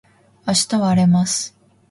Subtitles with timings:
[0.47, 1.55] 明日は荒れます